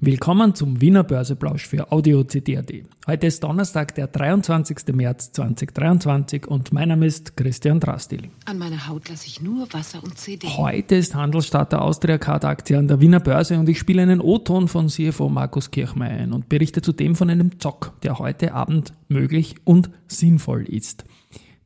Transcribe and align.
Willkommen 0.00 0.54
zum 0.54 0.80
Wiener 0.80 1.02
Börseplausch 1.02 1.66
für 1.66 1.90
Audio 1.90 2.22
CD.at. 2.22 2.72
Heute 3.08 3.26
ist 3.26 3.42
Donnerstag, 3.42 3.96
der 3.96 4.06
23. 4.06 4.94
März 4.94 5.32
2023 5.32 6.46
und 6.46 6.72
mein 6.72 6.90
Name 6.90 7.04
ist 7.04 7.36
Christian 7.36 7.80
Drastil. 7.80 8.30
An 8.44 8.58
meiner 8.58 8.86
Haut 8.86 9.08
lasse 9.08 9.26
ich 9.26 9.42
nur 9.42 9.66
Wasser 9.72 10.00
und 10.04 10.16
CD. 10.16 10.46
Heute 10.46 10.94
ist 10.94 11.16
Handelsstart 11.16 11.72
der 11.72 11.82
Austria 11.82 12.16
Card 12.16 12.44
Aktie 12.44 12.78
an 12.78 12.86
der 12.86 13.00
Wiener 13.00 13.18
Börse 13.18 13.58
und 13.58 13.68
ich 13.68 13.80
spiele 13.80 14.02
einen 14.02 14.20
O-Ton 14.20 14.68
von 14.68 14.88
CFO 14.88 15.28
Markus 15.28 15.72
Kirchmeier 15.72 16.18
ein 16.20 16.32
und 16.32 16.48
berichte 16.48 16.80
zudem 16.80 17.16
von 17.16 17.28
einem 17.28 17.58
Zock, 17.58 18.00
der 18.04 18.20
heute 18.20 18.54
Abend 18.54 18.92
möglich 19.08 19.56
und 19.64 19.90
sinnvoll 20.06 20.62
ist. 20.62 21.06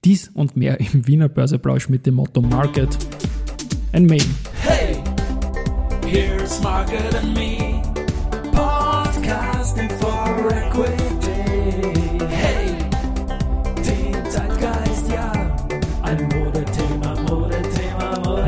Dies 0.06 0.30
und 0.32 0.56
mehr 0.56 0.80
im 0.80 1.06
Wiener 1.06 1.28
Börseplausch 1.28 1.90
mit 1.90 2.06
dem 2.06 2.14
Motto 2.14 2.40
Market 2.40 2.96
and 3.92 4.08
Me. 4.08 4.16
Hey, 4.62 4.96
here's 6.06 6.62
Market 6.62 7.14
and 7.14 7.34
Me. 7.34 7.61
Podcasting 9.72 9.90
for 9.98 10.50
Equity. 10.50 11.28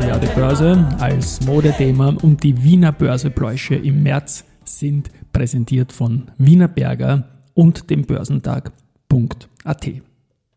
Die 0.01 0.07
ja, 0.07 0.17
die 0.19 0.27
Börse 0.35 0.87
als 0.99 1.41
Modethema 1.45 2.15
und 2.21 2.43
die 2.43 2.63
Wiener 2.63 2.91
Börsebräuche 2.91 3.75
im 3.75 4.03
März 4.03 4.45
sind 4.63 5.09
präsentiert 5.33 5.91
von 5.91 6.31
Wiener 6.37 6.67
Berger 6.67 7.27
und 7.53 7.89
dem 7.89 8.03
Börsentag.at. 8.03 8.71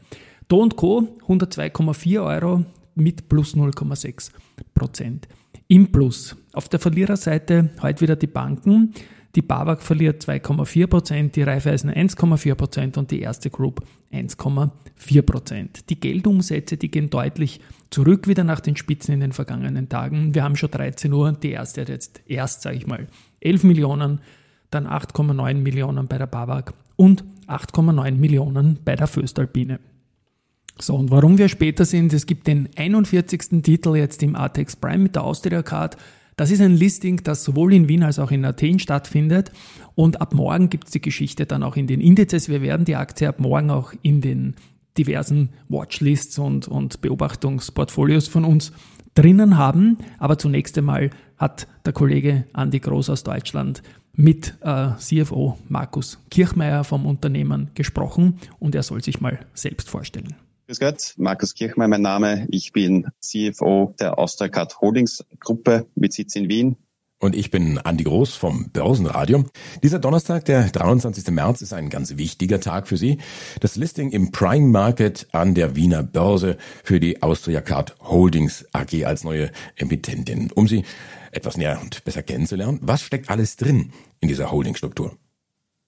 Do 0.48 0.66
Co. 0.70 1.06
102,4 1.28 2.25
Euro 2.25 2.64
mit 2.94 3.28
plus 3.28 3.55
0,6 3.55 4.30
Prozent. 4.74 5.28
Im 5.69 5.92
Plus. 5.92 6.36
Auf 6.52 6.69
der 6.69 6.80
Verliererseite 6.80 7.70
heute 7.80 8.00
wieder 8.00 8.16
die 8.16 8.27
Banken. 8.27 8.92
Die 9.36 9.42
BAWAG 9.42 9.80
verliert 9.80 10.24
2,4 10.24 10.86
Prozent, 10.88 11.36
die 11.36 11.42
Raiffeisen 11.42 11.91
1,4 11.91 12.55
Prozent 12.56 12.98
und 12.98 13.12
die 13.12 13.20
erste 13.20 13.48
Group 13.48 13.86
1,4 14.12 15.22
Prozent. 15.22 15.88
Die 15.88 16.00
Geldumsätze, 16.00 16.77
die 16.77 16.91
gehen 16.91 17.10
deutlich 17.10 17.60
zurück 17.91 18.27
wieder 18.27 18.42
nach 18.42 18.58
den 18.58 18.74
Spitzen 18.74 19.14
in 19.14 19.20
den 19.20 19.32
vergangenen 19.32 19.88
Tagen. 19.88 20.34
Wir 20.34 20.42
haben 20.42 20.56
schon 20.56 20.72
13 20.72 21.12
Uhr, 21.12 21.32
die 21.32 21.52
erste 21.52 21.82
hat 21.82 21.88
jetzt 21.88 22.22
erst, 22.27 22.62
sage 22.62 22.77
ich 22.77 22.88
mal, 22.88 23.06
11 23.41 23.62
Millionen 23.62 24.20
dann 24.70 24.86
8,9 24.86 25.54
Millionen 25.54 26.06
bei 26.08 26.19
der 26.19 26.27
BAWAG 26.27 26.72
und 26.97 27.25
8,9 27.47 28.12
Millionen 28.12 28.78
bei 28.84 28.97
der 28.97 29.06
Föstalpine. 29.06 29.80
So, 30.80 30.94
und 30.96 31.10
warum 31.10 31.36
wir 31.36 31.48
später 31.48 31.84
sind, 31.84 32.12
es 32.12 32.26
gibt 32.26 32.46
den 32.46 32.68
41. 32.76 33.62
Titel 33.62 33.96
jetzt 33.96 34.22
im 34.22 34.34
Artex 34.34 34.76
Prime 34.76 34.98
mit 34.98 35.14
der 35.14 35.24
Austria 35.24 35.62
Card. 35.62 35.96
Das 36.36 36.50
ist 36.50 36.62
ein 36.62 36.74
Listing, 36.74 37.22
das 37.22 37.44
sowohl 37.44 37.74
in 37.74 37.86
Wien 37.86 38.02
als 38.02 38.18
auch 38.18 38.30
in 38.30 38.46
Athen 38.46 38.78
stattfindet. 38.78 39.52
Und 39.94 40.22
ab 40.22 40.32
morgen 40.32 40.70
gibt 40.70 40.86
es 40.86 40.92
die 40.92 41.02
Geschichte 41.02 41.44
dann 41.44 41.62
auch 41.62 41.76
in 41.76 41.86
den 41.86 42.00
Indizes. 42.00 42.48
Wir 42.48 42.62
werden 42.62 42.86
die 42.86 42.96
Aktie 42.96 43.28
ab 43.28 43.40
morgen 43.40 43.70
auch 43.70 43.92
in 44.00 44.22
den 44.22 44.54
diversen 44.96 45.50
Watchlists 45.69 46.38
und, 46.38 46.66
und 46.66 47.02
Beobachtungsportfolios 47.02 48.28
von 48.28 48.46
uns 48.46 48.72
drinnen 49.14 49.58
haben. 49.58 49.98
Aber 50.19 50.38
zunächst 50.38 50.78
einmal 50.78 51.10
hat 51.36 51.69
der 51.84 51.92
Kollege 51.92 52.46
Andi 52.54 52.80
Groß 52.80 53.10
aus 53.10 53.22
Deutschland 53.22 53.82
mit 54.14 54.54
äh, 54.62 54.92
CFO 54.96 55.58
Markus 55.69 56.19
Kirchmeier 56.30 56.84
vom 56.84 57.04
Unternehmen 57.04 57.70
gesprochen 57.74 58.38
und 58.58 58.74
er 58.74 58.82
soll 58.82 59.02
sich 59.02 59.20
mal 59.20 59.40
selbst 59.52 59.90
vorstellen. 59.90 60.34
Grüß 60.70 60.78
Gott, 60.78 61.14
Markus 61.16 61.54
Kirchmeier 61.54 61.88
mein 61.88 62.03
Name. 62.03 62.47
Ich 62.48 62.70
bin 62.72 63.08
CFO 63.19 63.92
der 63.98 64.20
Austercard 64.20 64.81
Holdings 64.81 65.25
Gruppe 65.41 65.88
mit 65.97 66.12
Sitz 66.12 66.36
in 66.36 66.48
Wien. 66.48 66.76
Und 67.19 67.34
ich 67.34 67.50
bin 67.50 67.78
Andi 67.78 68.04
Groß 68.04 68.36
vom 68.36 68.70
Börsenradio. 68.70 69.47
Dieser 69.82 69.98
Donnerstag, 69.98 70.44
der 70.44 70.69
23. 70.69 71.26
März, 71.32 71.62
ist 71.62 71.72
ein 71.72 71.91
ganz 71.91 72.19
wichtiger 72.19 72.60
Tag 72.60 72.86
für 72.86 72.97
Sie. 72.97 73.19
Das 73.58 73.75
Listing 73.75 74.12
im 74.12 74.31
Prime 74.31 74.69
Market 74.69 75.26
an 75.32 75.56
der 75.56 75.75
Wiener 75.75 76.04
Börse 76.04 76.56
für 76.84 77.00
die 77.00 77.20
Austria 77.20 77.62
Card 77.62 77.97
Holdings 78.02 78.64
AG 78.72 79.04
als 79.04 79.25
neue 79.25 79.50
Emittentin. 79.75 80.52
Um 80.54 80.69
Sie 80.69 80.84
etwas 81.32 81.56
näher 81.56 81.81
und 81.82 82.04
besser 82.04 82.22
kennenzulernen, 82.22 82.78
was 82.81 83.02
steckt 83.02 83.28
alles 83.28 83.56
drin 83.56 83.91
in 84.20 84.28
dieser 84.28 84.52
Holdingstruktur? 84.52 85.16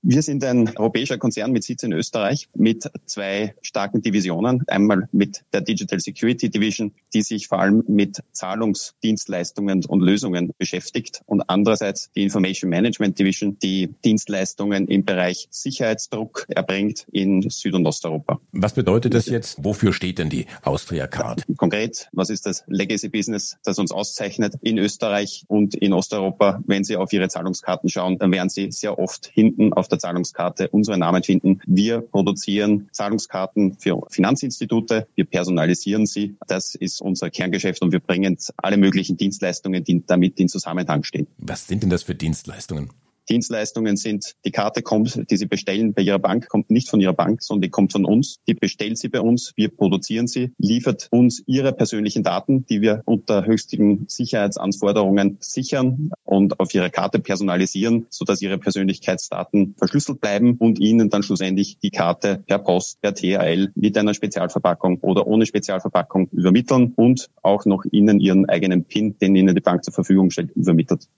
Wir 0.04 0.20
sind 0.22 0.42
ein 0.42 0.68
europäischer 0.76 1.16
Konzern 1.16 1.52
mit 1.52 1.62
Sitz 1.62 1.84
in 1.84 1.92
Österreich 1.92 2.48
mit 2.56 2.90
zwei 3.06 3.54
starken 3.62 4.02
Divisionen. 4.02 4.64
Einmal 4.66 5.08
mit 5.12 5.44
der 5.52 5.60
Digital 5.60 6.00
Security 6.00 6.50
Division, 6.50 6.92
die 7.14 7.22
sich 7.22 7.46
vor 7.46 7.60
allem 7.60 7.84
mit 7.86 8.18
Zahlungsdienstleistungen 8.32 9.84
und 9.84 10.00
Lösungen 10.00 10.54
beschäftigt 10.58 11.22
und 11.26 11.42
andererseits 11.48 12.10
die 12.16 12.24
Information 12.24 12.68
Management 12.68 13.16
Division, 13.16 13.58
die 13.62 13.94
Dienstleistungen 14.04 14.88
im 14.88 15.04
Bereich 15.04 15.46
Sicherheitsdruck 15.50 16.46
erbringt 16.48 17.06
in 17.12 17.48
Süd- 17.48 17.74
und 17.74 17.86
Osteuropa. 17.86 18.40
Was 18.50 18.74
bedeutet 18.74 19.14
das 19.14 19.26
jetzt? 19.26 19.62
Wofür 19.62 19.92
steht 19.92 20.18
denn 20.18 20.30
die 20.30 20.46
Austria 20.62 21.06
Card? 21.06 21.44
Konkret, 21.56 22.08
was 22.10 22.28
ist 22.28 22.44
das 22.46 22.64
Legacy 22.66 23.08
Business, 23.08 23.56
das 23.62 23.78
uns 23.78 23.92
auszeichnet 23.92 24.56
in 24.62 24.78
Österreich 24.78 25.44
und 25.46 25.76
in 25.76 25.92
Osteuropa? 25.92 26.60
Wenn 26.66 26.82
Sie 26.82 26.96
auf 26.96 27.12
Ihre 27.12 27.28
Zahlungskarten 27.28 27.88
schauen, 27.88 28.18
dann 28.18 28.32
werden 28.32 28.48
Sie 28.48 28.72
sehr 28.72 28.98
oft 28.98 29.30
hinten 29.32 29.72
auf 29.72 29.91
der 29.92 29.98
Zahlungskarte 29.98 30.68
unseren 30.68 31.00
Namen 31.00 31.22
finden. 31.22 31.60
Wir 31.66 32.00
produzieren 32.00 32.88
Zahlungskarten 32.92 33.76
für 33.78 34.00
Finanzinstitute, 34.10 35.06
wir 35.14 35.24
personalisieren 35.24 36.06
sie. 36.06 36.36
Das 36.46 36.74
ist 36.74 37.00
unser 37.00 37.30
Kerngeschäft 37.30 37.82
und 37.82 37.92
wir 37.92 38.00
bringen 38.00 38.38
alle 38.56 38.76
möglichen 38.76 39.16
Dienstleistungen, 39.16 39.84
die 39.84 40.02
damit 40.06 40.40
in 40.40 40.48
Zusammenhang 40.48 41.04
stehen. 41.04 41.26
Was 41.38 41.66
sind 41.66 41.82
denn 41.82 41.90
das 41.90 42.02
für 42.02 42.14
Dienstleistungen? 42.14 42.90
Dienstleistungen 43.32 43.96
sind, 43.96 44.34
die 44.44 44.50
Karte 44.50 44.82
kommt, 44.82 45.30
die 45.30 45.36
Sie 45.38 45.46
bestellen 45.46 45.94
bei 45.94 46.02
Ihrer 46.02 46.18
Bank, 46.18 46.50
kommt 46.50 46.70
nicht 46.70 46.90
von 46.90 47.00
Ihrer 47.00 47.14
Bank, 47.14 47.42
sondern 47.42 47.62
die 47.62 47.70
kommt 47.70 47.92
von 47.92 48.04
uns. 48.04 48.36
Die 48.46 48.52
bestellt 48.52 48.98
sie 48.98 49.08
bei 49.08 49.22
uns, 49.22 49.54
wir 49.56 49.70
produzieren 49.70 50.26
sie, 50.26 50.52
liefert 50.58 51.08
uns 51.10 51.42
Ihre 51.46 51.72
persönlichen 51.72 52.24
Daten, 52.24 52.66
die 52.66 52.82
wir 52.82 53.00
unter 53.06 53.46
höchsten 53.46 54.04
Sicherheitsanforderungen 54.06 55.38
sichern 55.40 56.10
und 56.24 56.60
auf 56.60 56.74
Ihre 56.74 56.90
Karte 56.90 57.20
personalisieren, 57.20 58.06
sodass 58.10 58.42
Ihre 58.42 58.58
Persönlichkeitsdaten 58.58 59.76
verschlüsselt 59.78 60.20
bleiben 60.20 60.56
und 60.58 60.78
Ihnen 60.78 61.08
dann 61.08 61.22
schlussendlich 61.22 61.78
die 61.78 61.90
Karte 61.90 62.44
per 62.46 62.58
Post, 62.58 63.00
per 63.00 63.14
THL 63.14 63.72
mit 63.74 63.96
einer 63.96 64.12
Spezialverpackung 64.12 64.98
oder 65.00 65.26
ohne 65.26 65.46
Spezialverpackung 65.46 66.28
übermitteln 66.32 66.92
und 66.96 67.30
auch 67.40 67.64
noch 67.64 67.86
Ihnen 67.90 68.20
Ihren 68.20 68.46
eigenen 68.46 68.84
PIN, 68.84 69.16
den 69.18 69.34
Ihnen 69.36 69.54
die 69.54 69.62
Bank 69.62 69.84
zur 69.84 69.94
Verfügung 69.94 70.30
stellt, 70.30 70.50
übermittelt. 70.50 71.08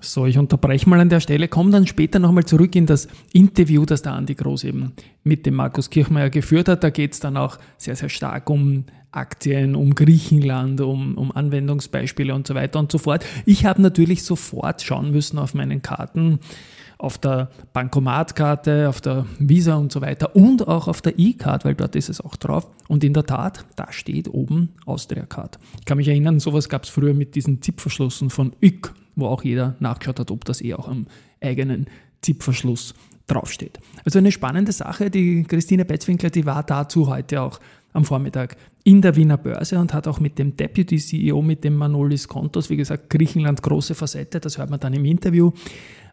So, 0.00 0.26
ich 0.26 0.38
unterbreche 0.38 0.88
mal 0.88 1.00
an 1.00 1.08
der 1.08 1.20
Stelle, 1.20 1.48
komme 1.48 1.70
dann 1.70 1.86
später 1.86 2.18
nochmal 2.18 2.44
zurück 2.44 2.76
in 2.76 2.86
das 2.86 3.08
Interview, 3.32 3.84
das 3.86 4.02
der 4.02 4.12
Andi 4.12 4.34
Groß 4.34 4.64
eben 4.64 4.92
mit 5.24 5.46
dem 5.46 5.54
Markus 5.54 5.90
Kirchmeier 5.90 6.30
geführt 6.30 6.68
hat. 6.68 6.84
Da 6.84 6.90
geht 6.90 7.14
es 7.14 7.20
dann 7.20 7.36
auch 7.36 7.58
sehr, 7.76 7.96
sehr 7.96 8.08
stark 8.08 8.48
um 8.50 8.84
Aktien, 9.10 9.74
um 9.74 9.94
Griechenland, 9.94 10.80
um, 10.80 11.16
um 11.16 11.32
Anwendungsbeispiele 11.32 12.34
und 12.34 12.46
so 12.46 12.54
weiter 12.54 12.78
und 12.78 12.92
so 12.92 12.98
fort. 12.98 13.24
Ich 13.46 13.64
habe 13.64 13.80
natürlich 13.80 14.22
sofort 14.22 14.82
schauen 14.82 15.10
müssen 15.10 15.38
auf 15.38 15.54
meinen 15.54 15.80
Karten, 15.80 16.40
auf 16.98 17.18
der 17.18 17.50
Bankomatkarte, 17.72 18.88
auf 18.88 19.00
der 19.00 19.26
Visa 19.38 19.74
und 19.76 19.92
so 19.92 20.02
weiter 20.02 20.36
und 20.36 20.68
auch 20.68 20.88
auf 20.88 21.00
der 21.00 21.18
E-Card, 21.18 21.64
weil 21.64 21.74
dort 21.74 21.96
ist 21.96 22.10
es 22.10 22.20
auch 22.20 22.36
drauf. 22.36 22.68
Und 22.88 23.02
in 23.02 23.14
der 23.14 23.24
Tat, 23.24 23.64
da 23.76 23.90
steht 23.92 24.28
oben 24.28 24.74
Austria 24.84 25.24
Card. 25.24 25.58
Ich 25.78 25.86
kann 25.86 25.96
mich 25.96 26.08
erinnern, 26.08 26.38
sowas 26.38 26.68
gab 26.68 26.84
es 26.84 26.90
früher 26.90 27.14
mit 27.14 27.34
diesen 27.34 27.62
Zipverschlüssen 27.62 28.30
von 28.30 28.52
ÜK 28.62 28.94
wo 29.16 29.26
auch 29.26 29.42
jeder 29.42 29.74
nachgeschaut 29.80 30.20
hat, 30.20 30.30
ob 30.30 30.44
das 30.44 30.62
eh 30.62 30.74
auch 30.74 30.88
am 30.88 31.06
eigenen 31.40 31.86
Zipverschluss 32.22 32.94
draufsteht. 33.26 33.80
Also 34.04 34.18
eine 34.18 34.30
spannende 34.30 34.72
Sache. 34.72 35.10
Die 35.10 35.42
Christine 35.42 35.84
Betzwinkler, 35.84 36.30
die 36.30 36.46
war 36.46 36.62
dazu 36.62 37.08
heute 37.08 37.42
auch 37.42 37.58
am 37.92 38.04
Vormittag 38.04 38.56
in 38.84 39.02
der 39.02 39.16
Wiener 39.16 39.36
Börse 39.36 39.78
und 39.78 39.92
hat 39.92 40.06
auch 40.06 40.20
mit 40.20 40.38
dem 40.38 40.56
Deputy 40.56 40.98
CEO, 40.98 41.42
mit 41.42 41.64
dem 41.64 41.76
Manolis 41.76 42.28
Kontos, 42.28 42.70
wie 42.70 42.76
gesagt, 42.76 43.10
Griechenland 43.10 43.62
große 43.62 43.94
Facette, 43.94 44.38
das 44.38 44.58
hört 44.58 44.70
man 44.70 44.78
dann 44.78 44.92
im 44.92 45.04
Interview, 45.04 45.50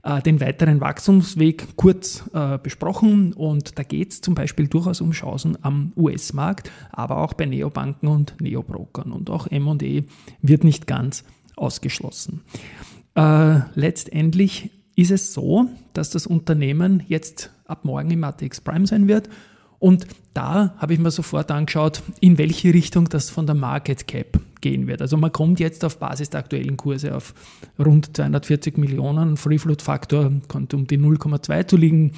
äh, 0.01 0.21
den 0.21 0.41
weiteren 0.41 0.81
Wachstumsweg 0.81 1.75
kurz 1.75 2.23
äh, 2.33 2.57
besprochen. 2.57 3.33
Und 3.33 3.77
da 3.77 3.83
geht 3.83 4.13
es 4.13 4.21
zum 4.21 4.33
Beispiel 4.33 4.67
durchaus 4.67 5.01
um 5.01 5.11
Chancen 5.11 5.57
am 5.61 5.91
US-Markt, 5.95 6.71
aber 6.91 7.17
auch 7.17 7.33
bei 7.33 7.45
Neobanken 7.45 8.07
und 8.07 8.41
Neobrokern. 8.41 9.11
Und 9.11 9.29
auch 9.29 9.51
ME 9.51 10.03
wird 10.41 10.63
nicht 10.63 10.87
ganz 10.87 11.23
ausgeschlossen. 11.55 12.41
Äh, 13.15 13.59
letztendlich 13.75 14.71
ist 14.95 15.11
es 15.11 15.33
so, 15.33 15.67
dass 15.93 16.09
das 16.09 16.27
Unternehmen 16.27 17.03
jetzt 17.07 17.51
ab 17.65 17.85
morgen 17.85 18.11
im 18.11 18.23
ATX 18.23 18.61
Prime 18.61 18.85
sein 18.85 19.07
wird 19.07 19.29
und 19.83 20.07
da 20.33 20.73
habe 20.77 20.93
ich 20.93 20.99
mir 20.99 21.11
sofort 21.11 21.51
angeschaut, 21.51 22.03
in 22.21 22.37
welche 22.37 22.73
Richtung 22.73 23.09
das 23.09 23.29
von 23.29 23.45
der 23.45 23.55
Market 23.55 24.07
Cap 24.07 24.39
gehen 24.61 24.87
wird. 24.87 25.01
Also 25.01 25.17
man 25.17 25.33
kommt 25.33 25.59
jetzt 25.59 25.83
auf 25.83 25.99
Basis 25.99 26.29
der 26.29 26.39
aktuellen 26.39 26.77
Kurse 26.77 27.13
auf 27.13 27.33
rund 27.77 28.15
240 28.15 28.77
Millionen. 28.77 29.35
Free 29.35 29.57
Float 29.57 29.81
Faktor 29.81 30.31
kommt 30.47 30.73
um 30.73 30.87
die 30.87 30.97
0,2 30.97 31.67
zu 31.67 31.75
liegen. 31.75 32.13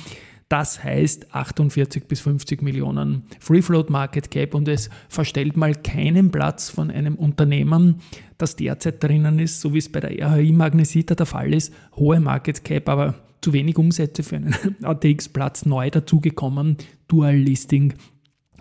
Das 0.48 0.84
heißt 0.84 1.34
48 1.34 2.08
bis 2.08 2.22
50 2.22 2.62
Millionen 2.62 3.24
Free 3.40 3.64
Float 3.64 3.90
Market 3.90 4.30
Cap 4.30 4.54
und 4.54 4.68
es 4.68 4.92
verstellt 5.10 5.58
mal 5.58 5.74
keinen 5.74 6.30
Platz 6.30 6.70
von 6.70 6.92
einem 6.92 7.16
Unternehmen, 7.16 8.02
das 8.38 8.56
derzeit 8.56 9.04
drinnen 9.04 9.40
ist, 9.40 9.60
so 9.60 9.74
wie 9.74 9.80
es 9.80 9.92
bei 9.92 10.02
der 10.02 10.12
RHI 10.12 10.52
Magnesita 10.52 11.16
der 11.16 11.26
Fall 11.26 11.54
ist, 11.54 11.74
hohe 11.96 12.20
Market 12.20 12.64
Cap, 12.64 12.90
aber 12.90 13.16
zu 13.42 13.54
wenig 13.54 13.78
Umsätze 13.78 14.22
für 14.22 14.36
einen 14.36 14.56
ATX-Platz 14.84 15.66
neu 15.66 15.90
dazugekommen, 15.90 16.78
Dual-Listing 17.08 17.94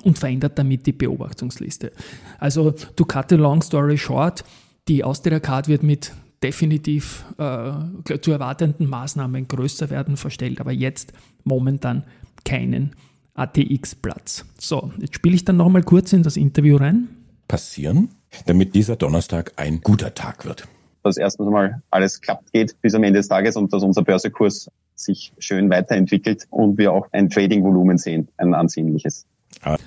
und 0.05 0.19
verändert 0.19 0.59
damit 0.59 0.87
die 0.87 0.93
Beobachtungsliste. 0.93 1.93
Also 2.39 2.71
to 2.71 3.05
cut 3.05 3.33
a 3.33 3.37
long 3.37 3.63
story 3.63 3.99
short, 3.99 4.45
die 4.89 5.05
Austria 5.05 5.41
Card 5.41 5.69
wird 5.69 5.83
mit 5.83 6.13
definitiv 6.45 7.25
äh, 7.39 8.19
zu 8.21 8.31
erwartenden 8.31 8.89
Maßnahmen 8.89 9.49
größer 9.49 9.91
werden 9.91 10.17
verstellt, 10.17 10.61
aber 10.61 10.73
jetzt 10.73 11.13
momentan 11.43 12.05
keinen 12.45 12.95
ATX-Platz. 13.35 14.45
So, 14.59 14.93
jetzt 14.99 15.15
spiele 15.15 15.35
ich 15.35 15.45
dann 15.45 15.57
nochmal 15.57 15.83
kurz 15.83 16.13
in 16.13 16.23
das 16.23 16.37
Interview 16.37 16.77
rein. 16.77 17.09
Passieren, 17.49 18.11
damit 18.47 18.75
dieser 18.75 18.97
Donnerstag 18.97 19.55
ein 19.57 19.81
guter 19.81 20.15
Tag 20.15 20.45
wird 20.45 20.69
dass 21.05 21.19
erstens 21.19 21.49
mal 21.51 21.83
alles 21.91 22.21
klappt 22.21 22.53
geht 22.53 22.81
bis 22.81 22.95
am 22.95 23.05
Ende 23.05 23.21
des 23.21 23.29
Tages 23.29 23.57
und 23.57 23.73
dass 23.73 23.83
unser 23.83 24.03
Börsekurs 24.03 24.71
sich 24.97 25.33
schön 25.39 25.71
weiterentwickelt 25.71 26.47
und 26.51 26.79
wir 26.79 26.93
auch 26.93 27.09
ein 27.13 27.29
Trading-Volumen 27.29 27.99
sehen, 27.99 28.29
ein 28.39 28.55
ansehnliches. 28.55 29.27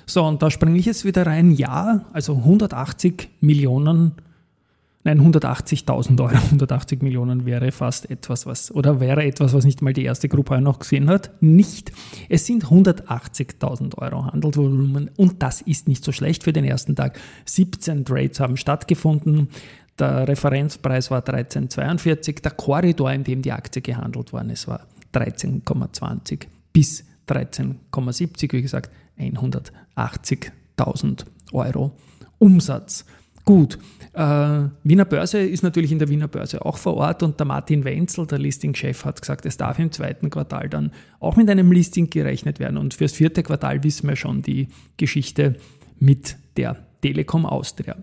So, 0.06 0.24
und 0.24 0.42
da 0.42 0.50
springe 0.50 0.78
ich 0.78 0.86
jetzt 0.86 1.04
wieder 1.04 1.26
rein. 1.26 1.50
Ja, 1.50 2.06
also 2.12 2.36
180 2.36 3.28
Millionen, 3.40 4.12
nein, 5.04 5.20
180.000 5.20 6.20
Euro, 6.20 6.34
180 6.34 7.02
Millionen 7.02 7.46
wäre 7.46 7.72
fast 7.72 8.10
etwas, 8.10 8.46
was, 8.46 8.70
oder 8.72 9.00
wäre 9.00 9.24
etwas, 9.24 9.54
was 9.54 9.64
nicht 9.64 9.82
mal 9.82 9.92
die 9.92 10.04
erste 10.04 10.28
Gruppe 10.28 10.60
noch 10.60 10.78
gesehen 10.78 11.08
hat. 11.08 11.30
Nicht. 11.40 11.90
Es 12.28 12.46
sind 12.46 12.66
180.000 12.66 13.98
Euro 13.98 14.26
Handelsvolumen 14.26 15.10
und 15.16 15.42
das 15.42 15.62
ist 15.62 15.88
nicht 15.88 16.04
so 16.04 16.12
schlecht 16.12 16.44
für 16.44 16.52
den 16.52 16.64
ersten 16.64 16.94
Tag. 16.96 17.18
17 17.46 18.04
Trades 18.04 18.40
haben 18.40 18.56
stattgefunden. 18.56 19.48
Der 19.98 20.28
Referenzpreis 20.28 21.10
war 21.10 21.20
13,42. 21.20 22.42
Der 22.42 22.52
Korridor, 22.52 23.12
in 23.12 23.24
dem 23.24 23.42
die 23.42 23.52
Aktie 23.52 23.82
gehandelt 23.82 24.32
worden 24.32 24.50
ist, 24.50 24.68
war 24.68 24.86
13,20 25.12 26.46
bis 26.72 27.04
13,70. 27.28 28.52
Wie 28.52 28.62
gesagt, 28.62 28.92
180.000 29.18 31.24
Euro 31.52 31.90
Umsatz. 32.38 33.04
Gut, 33.48 33.78
äh, 34.12 34.68
Wiener 34.84 35.06
Börse 35.06 35.38
ist 35.38 35.62
natürlich 35.62 35.90
in 35.90 35.98
der 35.98 36.10
Wiener 36.10 36.28
Börse 36.28 36.62
auch 36.66 36.76
vor 36.76 36.98
Ort 36.98 37.22
und 37.22 37.40
der 37.40 37.46
Martin 37.46 37.82
Wenzel, 37.82 38.26
der 38.26 38.38
Listing-Chef, 38.38 39.06
hat 39.06 39.22
gesagt, 39.22 39.46
es 39.46 39.56
darf 39.56 39.78
im 39.78 39.90
zweiten 39.90 40.28
Quartal 40.28 40.68
dann 40.68 40.92
auch 41.18 41.36
mit 41.36 41.48
einem 41.48 41.72
Listing 41.72 42.10
gerechnet 42.10 42.60
werden. 42.60 42.76
Und 42.76 42.92
fürs 42.92 43.12
vierte 43.14 43.42
Quartal 43.42 43.82
wissen 43.82 44.06
wir 44.06 44.16
schon 44.16 44.42
die 44.42 44.68
Geschichte 44.98 45.56
mit 45.98 46.36
der 46.58 46.76
Telekom 47.00 47.46
Austria. 47.46 47.96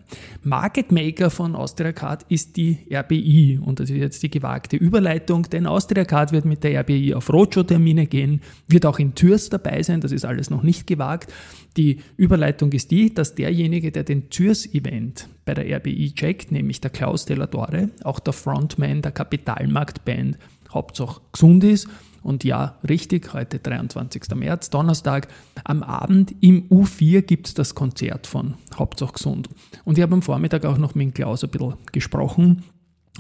Market 0.43 0.91
Maker 0.91 1.29
von 1.29 1.55
Austria 1.55 1.91
Card 1.91 2.25
ist 2.29 2.55
die 2.55 2.77
RBI 2.91 3.59
und 3.63 3.79
das 3.79 3.89
ist 3.89 3.97
jetzt 3.97 4.23
die 4.23 4.29
gewagte 4.29 4.77
Überleitung, 4.77 5.43
denn 5.43 5.67
Austria 5.67 6.05
Card 6.05 6.31
wird 6.31 6.45
mit 6.45 6.63
der 6.63 6.79
RBI 6.81 7.13
auf 7.13 7.31
Roadshow-Termine 7.31 8.07
gehen, 8.07 8.41
wird 8.67 8.85
auch 8.85 8.99
in 8.99 9.15
Türs 9.15 9.49
dabei 9.49 9.83
sein, 9.83 10.01
das 10.01 10.11
ist 10.11 10.25
alles 10.25 10.49
noch 10.49 10.63
nicht 10.63 10.87
gewagt. 10.87 11.33
Die 11.77 11.99
Überleitung 12.15 12.71
ist 12.71 12.91
die, 12.91 13.13
dass 13.13 13.35
derjenige, 13.35 13.91
der 13.91 14.03
den 14.03 14.29
Türs-Event 14.29 15.27
bei 15.43 15.53
der 15.53 15.77
RBI 15.77 16.13
checkt, 16.15 16.51
nämlich 16.51 16.79
der 16.79 16.91
Klaus 16.91 17.25
Delatore, 17.25 17.89
auch 18.03 18.19
der 18.19 18.33
Frontman 18.33 19.01
der 19.01 19.11
Kapitalmarktband 19.11 20.37
Hauptsache 20.73 21.21
gesund 21.31 21.63
ist 21.63 21.87
und 22.25 22.43
ja, 22.43 22.79
richtig, 22.89 23.33
heute 23.35 23.59
23. 23.59 24.33
März, 24.33 24.71
Donnerstag, 24.71 25.27
am 25.63 25.83
Abend 25.83 26.33
im 26.41 26.67
U4 26.69 27.21
gibt 27.21 27.47
es 27.47 27.53
das 27.53 27.75
Konzert 27.75 28.25
von 28.25 28.55
Hauptsache 28.73 29.13
gesund. 29.13 29.47
Und 29.83 29.99
ich 29.99 30.01
habe 30.01 30.15
am 30.15 30.23
Vormittag 30.23 30.65
auch 30.65 30.79
noch 30.79 30.95
mit 30.95 31.13
Klaus 31.13 31.43
ein 31.43 31.51
bisschen 31.51 31.75
gesprochen 31.91 32.63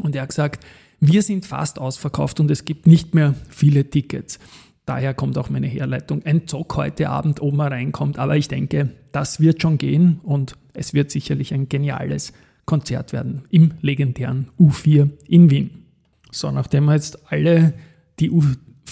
und 0.01 0.15
er 0.15 0.23
hat 0.23 0.29
gesagt, 0.29 0.65
wir 0.99 1.21
sind 1.21 1.45
fast 1.45 1.77
ausverkauft 1.77 2.39
und 2.39 2.49
es 2.49 2.65
gibt 2.65 2.87
nicht 2.87 3.13
mehr 3.13 3.35
viele 3.47 3.87
Tickets. 3.91 4.39
Daher 4.87 5.13
kommt 5.13 5.37
auch 5.37 5.51
meine 5.51 5.67
Herleitung. 5.67 6.25
Ein 6.25 6.47
Zock 6.47 6.75
heute 6.75 7.09
Abend 7.09 7.43
oben 7.43 7.61
reinkommt, 7.61 8.17
aber 8.17 8.35
ich 8.37 8.47
denke, 8.47 8.89
das 9.11 9.39
wird 9.39 9.61
schon 9.61 9.77
gehen 9.77 10.19
und 10.23 10.55
es 10.73 10.95
wird 10.95 11.11
sicherlich 11.11 11.53
ein 11.53 11.69
geniales 11.69 12.33
Konzert 12.65 13.13
werden 13.13 13.43
im 13.51 13.75
legendären 13.81 14.49
U4 14.59 15.09
in 15.27 15.51
Wien. 15.51 15.85
So, 16.31 16.49
nachdem 16.49 16.85
wir 16.85 16.95
jetzt 16.95 17.31
alle 17.31 17.75
die 18.19 18.31
U 18.31 18.41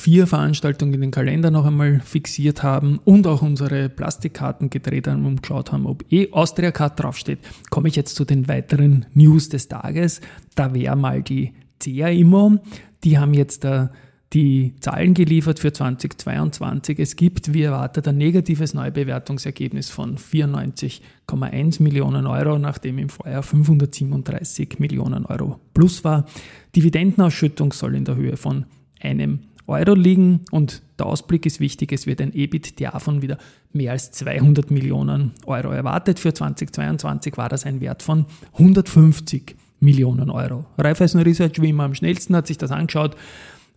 vier 0.04 0.28
Veranstaltungen 0.28 0.96
in 0.96 1.02
den 1.02 1.12
Kalender 1.12 1.50
noch 1.50 1.66
einmal 1.66 2.02
fixiert 2.02 2.62
haben 2.62 3.00
und 3.06 3.26
auch 3.26 3.42
unsere 3.42 3.88
Plastikkarten 3.88 4.70
gedreht 4.70 5.08
haben 5.08 5.26
und 5.26 5.42
geschaut 5.42 5.72
haben, 5.72 5.86
ob 5.86 6.04
eh 6.12 6.30
Austria 6.34 6.72
Card 6.72 7.00
draufsteht, 7.00 7.40
komme 7.70 7.88
ich 7.88 7.96
jetzt 7.96 8.16
zu 8.16 8.26
den 8.26 8.50
weiteren 8.50 9.06
News 9.14 9.48
des 9.48 9.70
Tages. 9.70 10.20
Da 10.56 10.74
wäre 10.74 10.98
mal 10.98 11.24
die 11.24 11.54
CA 11.80 12.10
Immo. 12.10 12.58
Die 13.06 13.18
haben 13.18 13.34
jetzt 13.34 13.64
äh, 13.64 13.88
die 14.34 14.76
Zahlen 14.82 15.14
geliefert 15.14 15.60
für 15.60 15.72
2022. 15.72 17.00
Es 17.00 17.16
gibt, 17.16 17.54
wie 17.54 17.62
erwartet, 17.62 18.06
ein 18.06 18.18
negatives 18.18 18.74
Neubewertungsergebnis 18.74 19.90
von 19.90 20.18
94,1 20.18 21.82
Millionen 21.82 22.28
Euro, 22.28 22.60
nachdem 22.60 22.98
im 22.98 23.08
Vorjahr 23.08 23.42
537 23.42 24.80
Millionen 24.80 25.26
Euro 25.26 25.62
plus 25.74 26.04
war. 26.04 26.26
Dividendenausschüttung 26.76 27.72
soll 27.72 27.96
in 27.96 28.04
der 28.04 28.18
Höhe 28.18 28.36
von 28.36 28.66
einem 29.00 29.40
Euro 29.68 29.94
liegen 29.94 30.42
und 30.52 30.82
der 31.00 31.06
Ausblick 31.06 31.46
ist 31.46 31.60
wichtig, 31.60 31.92
es 31.92 32.06
wird 32.06 32.22
ein 32.22 32.34
EBITDA 32.34 33.00
von 33.00 33.22
wieder 33.22 33.38
mehr 33.72 33.94
als 33.94 34.12
200 34.12 34.72
Millionen 34.72 35.32
Euro 35.46 35.72
erwartet. 35.72 36.20
Für 36.20 36.34
2022 36.34 37.38
war 37.38 37.50
das 37.50 37.66
ein 37.66 37.80
Wert 37.82 38.04
von 38.04 38.26
150 38.54 39.56
Millionen 39.80 40.30
Euro. 40.30 40.66
Raiffeisen 40.78 41.22
Research, 41.22 41.62
wie 41.62 41.70
immer 41.70 41.84
am 41.84 41.96
schnellsten, 41.96 42.36
hat 42.36 42.48
sich 42.48 42.58
das 42.58 42.72
angeschaut. 42.72 43.16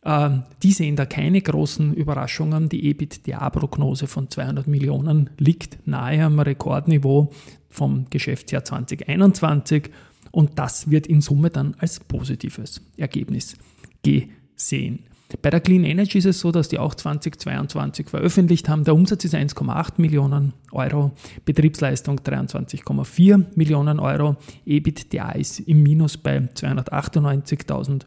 Ähm, 0.04 0.44
die 0.62 0.72
sehen 0.72 0.96
da 0.96 1.04
keine 1.04 1.40
großen 1.40 1.94
Überraschungen. 1.94 2.68
Die 2.68 2.88
EBITDA-Prognose 2.90 4.06
von 4.06 4.30
200 4.30 4.66
Millionen 4.68 5.30
liegt 5.38 5.86
nahe 5.86 6.24
am 6.24 6.38
Rekordniveau 6.38 7.32
vom 7.68 8.06
Geschäftsjahr 8.10 8.64
2021 8.64 9.90
und 10.30 10.58
das 10.58 10.90
wird 10.90 11.06
in 11.06 11.20
Summe 11.20 11.50
dann 11.50 11.74
als 11.78 12.00
positives 12.00 12.80
Ergebnis 12.96 13.56
gesehen. 14.02 15.00
Bei 15.42 15.50
der 15.50 15.60
Clean 15.60 15.82
Energy 15.84 16.18
ist 16.18 16.24
es 16.24 16.40
so, 16.40 16.52
dass 16.52 16.68
die 16.68 16.78
auch 16.78 16.94
2022 16.94 18.08
veröffentlicht 18.08 18.68
haben. 18.68 18.84
Der 18.84 18.94
Umsatz 18.94 19.24
ist 19.24 19.34
1,8 19.34 19.94
Millionen 19.96 20.52
Euro, 20.70 21.12
Betriebsleistung 21.44 22.20
23,4 22.20 23.44
Millionen 23.56 23.98
Euro, 23.98 24.36
EBITDA 24.64 25.32
ist 25.32 25.60
im 25.60 25.82
Minus 25.82 26.16
bei 26.16 26.38
298.000 26.38 28.02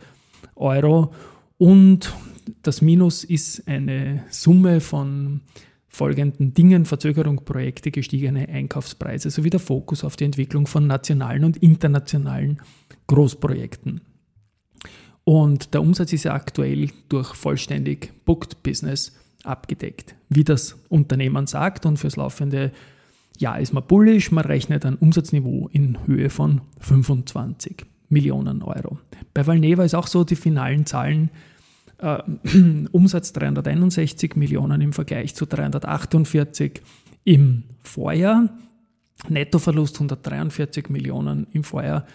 Euro 0.55 1.13
und 1.57 2.13
das 2.63 2.81
Minus 2.81 3.25
ist 3.25 3.67
eine 3.67 4.23
Summe 4.29 4.79
von 4.79 5.41
folgenden 5.89 6.53
Dingen, 6.53 6.85
Verzögerung, 6.85 7.43
Projekte, 7.43 7.91
gestiegene 7.91 8.47
Einkaufspreise 8.47 9.29
sowie 9.29 9.49
der 9.49 9.59
Fokus 9.59 10.03
auf 10.03 10.15
die 10.15 10.23
Entwicklung 10.23 10.67
von 10.67 10.87
nationalen 10.87 11.43
und 11.43 11.57
internationalen 11.57 12.61
Großprojekten. 13.07 14.01
Und 15.23 15.73
der 15.73 15.81
Umsatz 15.81 16.13
ist 16.13 16.23
ja 16.23 16.33
aktuell 16.33 16.89
durch 17.07 17.35
vollständig 17.35 18.11
Booked 18.25 18.63
Business 18.63 19.15
abgedeckt, 19.43 20.15
wie 20.29 20.43
das 20.43 20.77
Unternehmen 20.89 21.47
sagt. 21.47 21.85
Und 21.85 21.97
fürs 21.97 22.15
laufende 22.15 22.71
Jahr 23.37 23.59
ist 23.59 23.73
man 23.73 23.85
bullish, 23.85 24.31
man 24.31 24.45
rechnet 24.45 24.85
ein 24.85 24.95
Umsatzniveau 24.95 25.69
in 25.71 25.97
Höhe 26.05 26.29
von 26.29 26.61
25 26.79 27.85
Millionen 28.09 28.63
Euro. 28.63 28.99
Bei 29.33 29.45
Valneva 29.45 29.83
ist 29.83 29.95
auch 29.95 30.07
so, 30.07 30.23
die 30.23 30.35
finalen 30.35 30.85
Zahlen 30.85 31.29
äh, 31.99 32.17
Umsatz 32.91 33.33
361 33.33 34.35
Millionen 34.35 34.81
im 34.81 34.93
Vergleich 34.93 35.35
zu 35.35 35.45
348 35.45 36.81
im 37.23 37.63
Vorjahr. 37.83 38.49
Nettoverlust 39.27 39.95
143 39.95 40.89
Millionen, 40.89 41.47
im 41.51 41.63
Vorjahr 41.63 42.05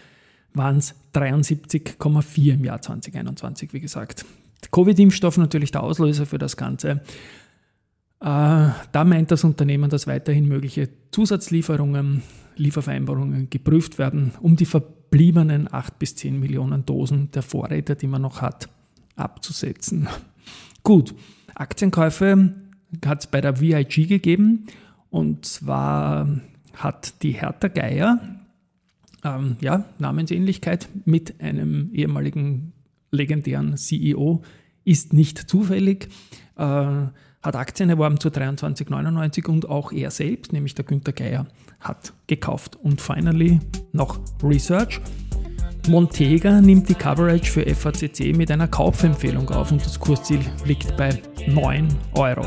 waren 0.54 0.78
es 0.78 0.94
73,4 1.14 2.54
im 2.54 2.64
Jahr 2.64 2.80
2021, 2.80 3.72
wie 3.72 3.80
gesagt. 3.80 4.24
Covid-Impfstoff 4.70 5.36
natürlich 5.36 5.72
der 5.72 5.82
Auslöser 5.82 6.26
für 6.26 6.38
das 6.38 6.56
Ganze. 6.56 7.02
Äh, 8.20 8.70
da 8.92 9.04
meint 9.04 9.30
das 9.30 9.44
Unternehmen, 9.44 9.90
dass 9.90 10.06
weiterhin 10.06 10.48
mögliche 10.48 10.88
Zusatzlieferungen, 11.10 12.22
Liefervereinbarungen 12.56 13.50
geprüft 13.50 13.98
werden, 13.98 14.32
um 14.40 14.56
die 14.56 14.64
verbliebenen 14.64 15.72
8 15.72 15.98
bis 15.98 16.16
10 16.16 16.38
Millionen 16.38 16.86
Dosen 16.86 17.30
der 17.32 17.42
Vorräte, 17.42 17.96
die 17.96 18.06
man 18.06 18.22
noch 18.22 18.40
hat, 18.40 18.68
abzusetzen. 19.16 20.08
Gut, 20.82 21.14
Aktienkäufe 21.54 22.54
hat 23.04 23.20
es 23.20 23.26
bei 23.26 23.40
der 23.40 23.60
VIG 23.60 24.08
gegeben 24.08 24.66
und 25.10 25.46
zwar 25.46 26.28
hat 26.74 27.22
die 27.22 27.32
Hertha 27.32 27.68
Geier, 27.68 28.33
ähm, 29.24 29.56
ja, 29.60 29.84
Namensähnlichkeit 29.98 30.88
mit 31.04 31.40
einem 31.40 31.90
ehemaligen 31.92 32.72
legendären 33.10 33.76
CEO, 33.76 34.42
ist 34.84 35.12
nicht 35.12 35.38
zufällig. 35.38 36.08
Äh, 36.56 37.06
hat 37.44 37.56
Aktien 37.56 37.90
erworben 37.90 38.18
zu 38.18 38.28
23,99 38.28 39.46
und 39.48 39.68
auch 39.68 39.92
er 39.92 40.10
selbst, 40.10 40.52
nämlich 40.52 40.74
der 40.74 40.86
Günther 40.86 41.12
Geier, 41.12 41.46
hat 41.78 42.14
gekauft. 42.26 42.76
Und 42.76 43.02
finally 43.02 43.60
noch 43.92 44.18
Research. 44.42 45.00
Montega 45.88 46.62
nimmt 46.62 46.88
die 46.88 46.94
Coverage 46.94 47.50
für 47.50 47.66
FACC 47.74 48.34
mit 48.34 48.50
einer 48.50 48.68
Kaufempfehlung 48.68 49.50
auf 49.50 49.70
und 49.70 49.84
das 49.84 50.00
Kursziel 50.00 50.40
liegt 50.64 50.96
bei 50.96 51.20
9 51.46 51.86
Euro. 52.14 52.46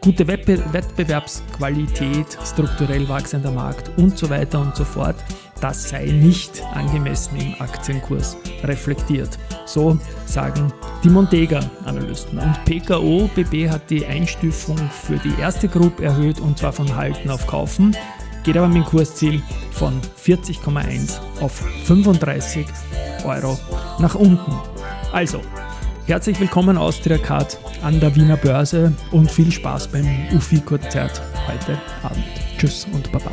Gute 0.00 0.26
Wettbewerbsqualität, 0.26 2.26
strukturell 2.44 3.08
wachsender 3.08 3.52
Markt 3.52 3.96
und 3.96 4.18
so 4.18 4.28
weiter 4.28 4.60
und 4.60 4.74
so 4.74 4.84
fort 4.84 5.14
das 5.60 5.88
sei 5.88 6.06
nicht 6.06 6.62
angemessen 6.74 7.36
im 7.36 7.54
Aktienkurs 7.58 8.36
reflektiert. 8.64 9.38
So 9.64 9.98
sagen 10.26 10.72
die 11.02 11.10
Montega-Analysten. 11.10 12.38
Und 12.38 12.64
PKO 12.64 13.28
BB 13.34 13.70
hat 13.70 13.88
die 13.90 14.06
Einstufung 14.06 14.78
für 14.90 15.16
die 15.16 15.40
erste 15.40 15.68
Gruppe 15.68 16.04
erhöht 16.04 16.40
und 16.40 16.58
zwar 16.58 16.72
von 16.72 16.94
Halten 16.94 17.30
auf 17.30 17.46
Kaufen, 17.46 17.96
geht 18.44 18.56
aber 18.56 18.68
mit 18.68 18.76
dem 18.76 18.84
Kursziel 18.84 19.42
von 19.72 20.00
40,1 20.22 21.18
auf 21.40 21.64
35 21.84 22.66
Euro 23.24 23.58
nach 23.98 24.14
unten. 24.14 24.52
Also, 25.12 25.40
herzlich 26.06 26.38
willkommen 26.38 26.76
Austria 26.76 27.18
Card 27.18 27.58
an 27.82 28.00
der 28.00 28.14
Wiener 28.14 28.36
Börse 28.36 28.92
und 29.10 29.30
viel 29.30 29.50
Spaß 29.50 29.88
beim 29.88 30.06
UFI-Konzert 30.32 31.22
heute 31.48 31.78
Abend. 32.02 32.24
Tschüss 32.58 32.86
und 32.92 33.10
Baba. 33.12 33.30